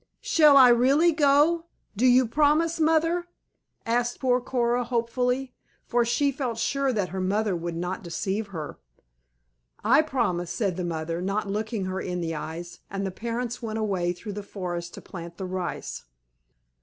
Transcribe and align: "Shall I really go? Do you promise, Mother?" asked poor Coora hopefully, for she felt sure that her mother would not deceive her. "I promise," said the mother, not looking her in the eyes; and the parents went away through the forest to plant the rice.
"Shall 0.23 0.57
I 0.57 0.69
really 0.69 1.11
go? 1.11 1.65
Do 1.95 2.07
you 2.07 2.27
promise, 2.27 2.79
Mother?" 2.79 3.27
asked 3.85 4.19
poor 4.19 4.41
Coora 4.41 4.83
hopefully, 4.83 5.53
for 5.85 6.03
she 6.03 6.31
felt 6.31 6.57
sure 6.57 6.91
that 6.91 7.09
her 7.09 7.21
mother 7.21 7.55
would 7.55 7.75
not 7.75 8.01
deceive 8.01 8.47
her. 8.47 8.79
"I 9.83 10.01
promise," 10.01 10.49
said 10.49 10.75
the 10.75 10.83
mother, 10.83 11.21
not 11.21 11.47
looking 11.51 11.85
her 11.85 12.01
in 12.01 12.19
the 12.19 12.33
eyes; 12.33 12.79
and 12.89 13.05
the 13.05 13.11
parents 13.11 13.61
went 13.61 13.77
away 13.77 14.11
through 14.11 14.33
the 14.33 14.41
forest 14.41 14.95
to 14.95 15.01
plant 15.01 15.37
the 15.37 15.45
rice. 15.45 16.03